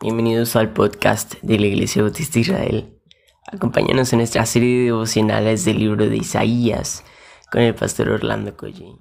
[0.00, 3.00] Bienvenidos al podcast de la Iglesia Bautista Israel.
[3.50, 7.02] Acompáñanos en nuestra serie de devocionales del libro de Isaías
[7.50, 9.00] con el pastor Orlando Collín.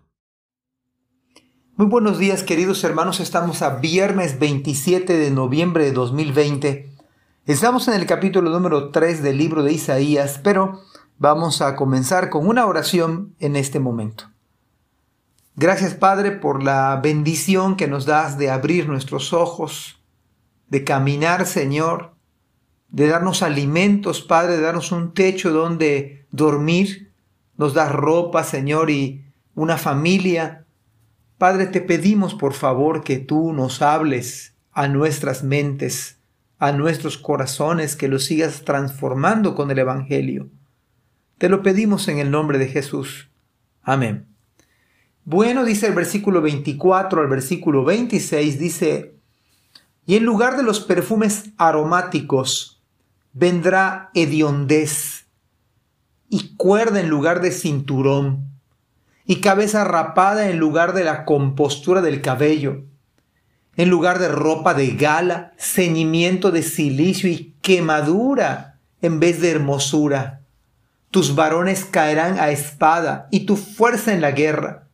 [1.75, 6.89] Muy buenos días queridos hermanos, estamos a viernes 27 de noviembre de 2020.
[7.45, 10.81] Estamos en el capítulo número 3 del libro de Isaías, pero
[11.19, 14.31] vamos a comenzar con una oración en este momento.
[15.55, 19.96] Gracias Padre por la bendición que nos das de abrir nuestros ojos,
[20.69, 22.13] de caminar, Señor,
[22.89, 27.11] de darnos alimentos, Padre, de darnos un techo donde dormir,
[27.57, 30.65] nos das ropa, Señor, y una familia.
[31.37, 36.19] Padre, te pedimos por favor que tú nos hables a nuestras mentes,
[36.59, 40.49] a nuestros corazones, que los sigas transformando con el Evangelio.
[41.37, 43.29] Te lo pedimos en el nombre de Jesús.
[43.81, 44.27] Amén.
[45.23, 49.16] Bueno, dice el versículo 24 al versículo 26, dice,
[50.07, 52.81] y en lugar de los perfumes aromáticos
[53.33, 55.25] vendrá hediondez
[56.29, 58.47] y cuerda en lugar de cinturón
[59.25, 62.85] y cabeza rapada en lugar de la compostura del cabello,
[63.75, 70.39] en lugar de ropa de gala, ceñimiento de silicio y quemadura en vez de hermosura.
[71.11, 74.87] Tus varones caerán a espada y tu fuerza en la guerra.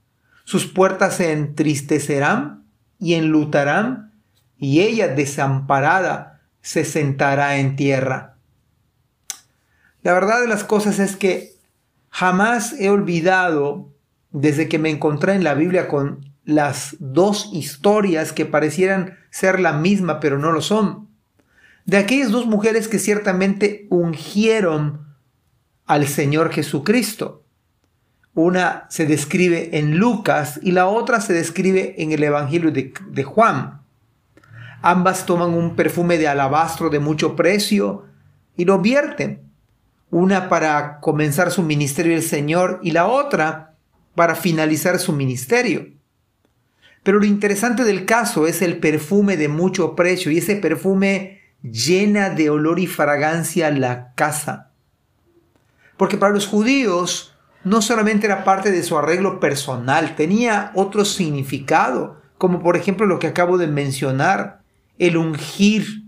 [0.44, 2.64] Sus puertas se entristecerán
[3.00, 4.13] y enlutarán
[4.64, 8.38] y ella desamparada se sentará en tierra.
[10.04, 11.52] La verdad de las cosas es que
[12.10, 13.92] jamás he olvidado,
[14.32, 19.74] desde que me encontré en la Biblia con las dos historias que parecieran ser la
[19.74, 21.10] misma, pero no lo son,
[21.84, 25.14] de aquellas dos mujeres que ciertamente ungieron
[25.86, 27.44] al Señor Jesucristo.
[28.34, 33.24] Una se describe en Lucas y la otra se describe en el Evangelio de, de
[33.26, 33.83] Juan.
[34.86, 38.04] Ambas toman un perfume de alabastro de mucho precio
[38.58, 39.50] y lo vierten.
[40.12, 43.78] Una para comenzar su ministerio del Señor y la otra
[44.14, 45.88] para finalizar su ministerio.
[47.02, 52.30] Pero lo interesante del caso es el perfume de mucho precio y ese perfume llena
[52.30, 54.72] de olor y fragancia la casa.
[55.96, 62.22] Porque para los judíos no solamente era parte de su arreglo personal, tenía otro significado,
[62.38, 64.63] como por ejemplo lo que acabo de mencionar,
[64.98, 66.04] el ungir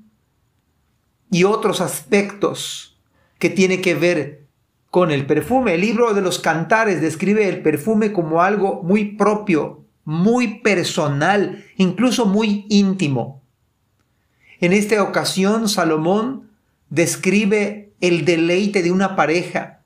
[1.31, 2.97] y otros aspectos
[3.39, 4.45] que tiene que ver
[4.89, 5.73] con el perfume.
[5.73, 12.25] El libro de los cantares describe el perfume como algo muy propio, muy personal, incluso
[12.25, 13.41] muy íntimo.
[14.61, 16.49] En esta ocasión, Salomón
[16.89, 19.81] describe el deleite de una pareja,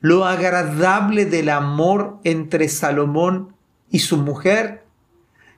[0.00, 3.56] lo agradable del amor entre Salomón
[3.90, 4.84] y su mujer,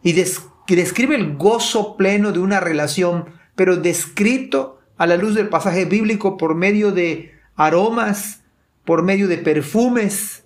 [0.02, 5.34] y describe que describe el gozo pleno de una relación, pero descrito a la luz
[5.34, 8.42] del pasaje bíblico por medio de aromas,
[8.84, 10.44] por medio de perfumes.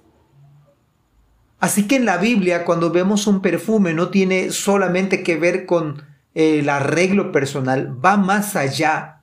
[1.61, 6.03] Así que en la Biblia, cuando vemos un perfume, no tiene solamente que ver con
[6.35, 9.23] el arreglo personal, va más allá.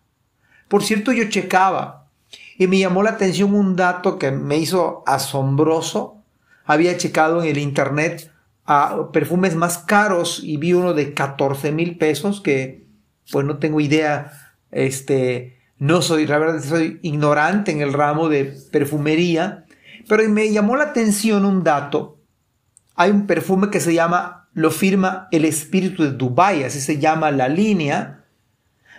[0.67, 2.09] Por cierto, yo checaba
[2.57, 6.17] y me llamó la atención un dato que me hizo asombroso.
[6.65, 8.31] Había checado en el internet
[8.65, 12.85] a perfumes más caros y vi uno de 14 mil pesos que
[13.31, 14.31] pues no tengo idea,
[14.71, 19.65] este, no soy, la verdad soy ignorante en el ramo de perfumería,
[20.07, 22.19] pero me llamó la atención un dato.
[22.95, 27.31] Hay un perfume que se llama, lo firma el espíritu de Dubai, así se llama
[27.31, 28.23] la línea,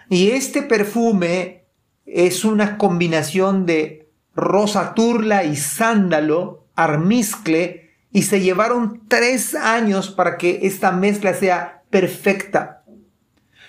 [0.09, 1.65] y este perfume
[2.05, 7.86] es una combinación de rosa turla y sándalo, armiscle,
[8.17, 12.83] y se llevaron tres años para que esta mezcla sea perfecta.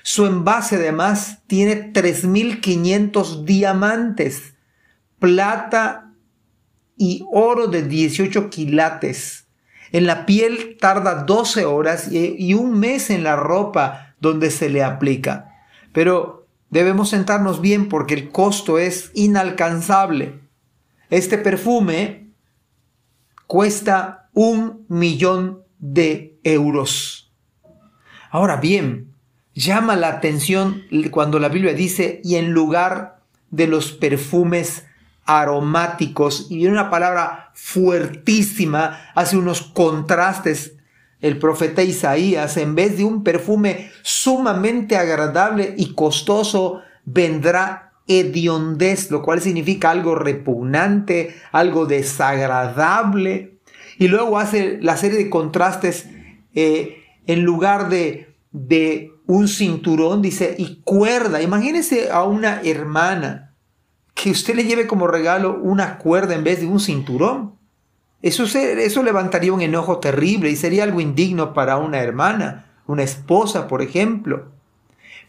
[0.03, 4.53] Su envase además tiene 3.500 diamantes,
[5.19, 6.13] plata
[6.95, 9.47] y oro de 18 quilates.
[9.91, 14.81] En la piel tarda 12 horas y un mes en la ropa donde se le
[14.81, 15.57] aplica.
[15.91, 20.39] Pero debemos sentarnos bien porque el costo es inalcanzable.
[21.09, 22.29] Este perfume
[23.45, 27.33] cuesta un millón de euros.
[28.29, 29.15] Ahora bien,
[29.55, 33.17] llama la atención cuando la Biblia dice, y en lugar
[33.49, 34.85] de los perfumes
[35.25, 40.75] aromáticos, y viene una palabra fuertísima, hace unos contrastes
[41.19, 49.23] el profeta Isaías, en vez de un perfume sumamente agradable y costoso, vendrá hediondez, lo
[49.23, 53.56] cual significa algo repugnante, algo desagradable,
[53.97, 56.09] y luego hace la serie de contrastes
[56.53, 61.41] eh, en lugar de, de un cinturón, dice, y cuerda.
[61.41, 63.53] Imagínese a una hermana
[64.13, 67.55] que usted le lleve como regalo una cuerda en vez de un cinturón.
[68.21, 73.67] Eso, eso levantaría un enojo terrible y sería algo indigno para una hermana, una esposa,
[73.67, 74.51] por ejemplo.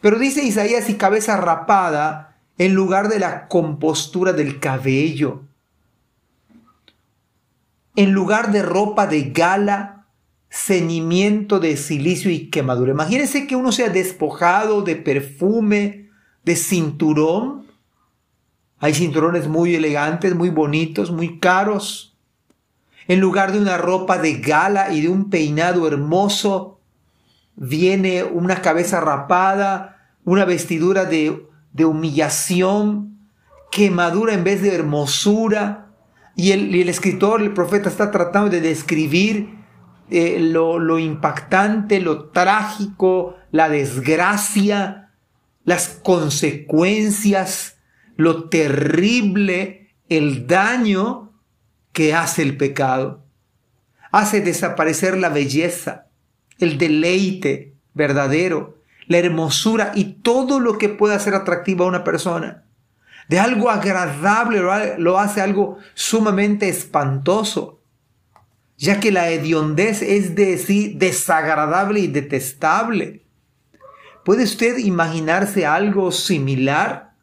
[0.01, 5.43] Pero dice Isaías y cabeza rapada en lugar de la compostura del cabello.
[7.99, 10.05] En lugar de ropa de gala,
[10.49, 12.93] ceñimiento de silicio y quemadura.
[12.93, 16.09] Imagínense que uno sea despojado de perfume,
[16.45, 17.65] de cinturón.
[18.79, 22.15] Hay cinturones muy elegantes, muy bonitos, muy caros.
[23.09, 26.79] En lugar de una ropa de gala y de un peinado hermoso,
[27.57, 31.45] viene una cabeza rapada, una vestidura de,
[31.83, 33.19] humillación,
[33.69, 35.88] quemadura en vez de hermosura.
[36.39, 39.55] Y el, escritor, el profeta está tratando de describir
[40.09, 45.11] eh, lo, lo impactante, lo trágico, la desgracia,
[45.65, 47.79] las consecuencias,
[48.15, 51.33] lo terrible, el daño
[51.91, 53.25] que hace el pecado.
[54.09, 56.05] Hace desaparecer la belleza,
[56.57, 58.77] el deleite verdadero,
[59.07, 62.63] la hermosura y todo lo que pueda ser atractivo a una persona.
[63.29, 64.59] De algo agradable
[64.97, 67.79] lo hace algo sumamente espantoso,
[68.75, 73.23] ya que la hediondez es de sí desagradable y detestable.
[74.25, 77.13] ¿Puede usted imaginarse algo similar?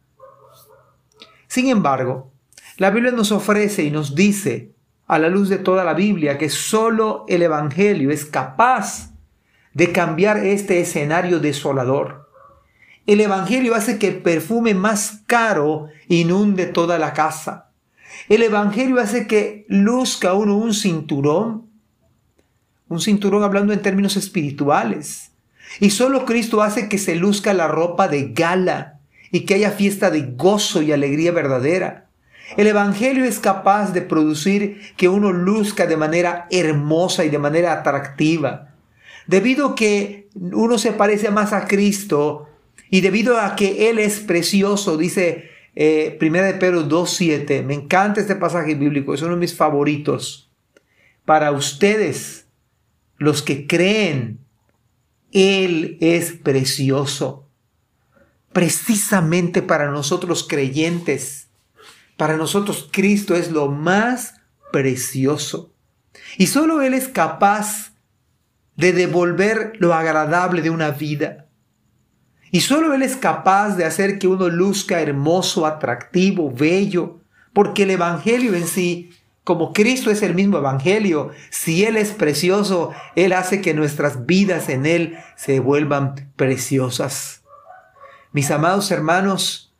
[1.49, 2.33] Sin embargo,
[2.77, 4.77] la Biblia nos ofrece y nos dice,
[5.09, 9.13] a la luz de toda la Biblia, que solo el Evangelio es capaz
[9.75, 12.26] de cambiar este escenario desolador.
[13.07, 17.71] El Evangelio hace que el perfume más caro inunde toda la casa.
[18.29, 21.67] El Evangelio hace que luzca uno un cinturón,
[22.89, 25.31] un cinturón hablando en términos espirituales.
[25.81, 29.01] Y solo Cristo hace que se luzca la ropa de gala
[29.31, 32.07] y que haya fiesta de gozo y alegría verdadera.
[32.57, 37.73] El Evangelio es capaz de producir que uno luzca de manera hermosa y de manera
[37.73, 38.71] atractiva.
[39.27, 42.49] Debido a que uno se parece más a Cristo
[42.91, 48.21] y debido a que Él es precioso, dice eh, 1 de Pedro 2.7, me encanta
[48.21, 50.51] este pasaje bíblico, es uno de mis favoritos.
[51.25, 52.47] Para ustedes,
[53.19, 54.39] los que creen,
[55.33, 57.49] Él es precioso.
[58.53, 61.49] Precisamente para nosotros creyentes,
[62.17, 64.35] para nosotros Cristo es lo más
[64.73, 65.73] precioso.
[66.39, 67.93] Y solo Él es capaz
[68.77, 71.46] de devolver lo agradable de una vida.
[72.51, 77.21] Y solo Él es capaz de hacer que uno luzca hermoso, atractivo, bello,
[77.53, 79.13] porque el Evangelio en sí,
[79.45, 84.69] como Cristo es el mismo Evangelio, si Él es precioso, Él hace que nuestras vidas
[84.69, 87.43] en Él se vuelvan preciosas.
[88.33, 89.75] Mis amados hermanos,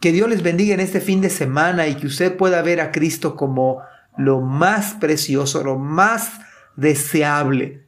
[0.00, 2.90] que Dios les bendiga en este fin de semana y que usted pueda ver a
[2.90, 3.82] Cristo como
[4.16, 6.40] lo más precioso, lo más
[6.76, 7.86] deseable,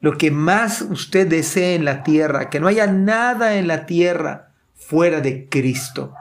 [0.00, 4.52] lo que más usted desee en la tierra, que no haya nada en la tierra
[4.74, 6.14] fuera de Cristo.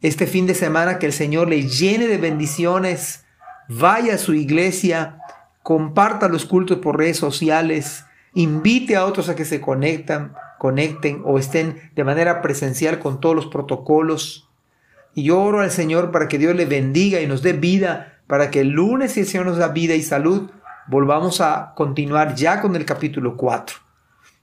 [0.00, 3.24] Este fin de semana que el Señor le llene de bendiciones,
[3.68, 5.18] vaya a su iglesia,
[5.62, 8.04] comparta los cultos por redes sociales,
[8.34, 13.36] invite a otros a que se conectan, conecten o estén de manera presencial con todos
[13.36, 14.48] los protocolos.
[15.14, 18.50] Y yo oro al Señor para que Dios le bendiga y nos dé vida, para
[18.50, 20.50] que el lunes, si el Señor nos da vida y salud,
[20.88, 23.76] volvamos a continuar ya con el capítulo 4.